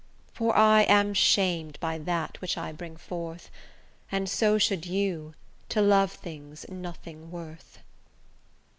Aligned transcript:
For 0.33 0.57
I 0.57 0.81
am 0.85 1.13
shamed 1.13 1.79
by 1.79 1.99
that 1.99 2.41
which 2.41 2.57
I 2.57 2.71
bring 2.71 2.97
forth, 2.97 3.51
And 4.11 4.27
so 4.27 4.57
should 4.57 4.87
you, 4.87 5.35
to 5.69 5.79
love 5.79 6.11
things 6.11 6.65
nothing 6.69 7.29
worth. 7.29 7.77